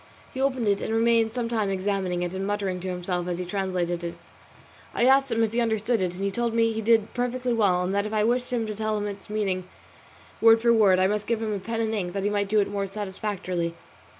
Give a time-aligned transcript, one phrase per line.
[0.33, 3.45] He opened it and remained some time examining it and muttering to himself as he
[3.45, 4.15] translated it.
[4.95, 7.83] I asked him if he understood it, and he told me he did perfectly well,
[7.83, 9.67] and that if I wished him to tell me its meaning
[10.41, 12.67] word for word, I must give him pen and ink that he might do it
[12.67, 13.75] more satisfactorily.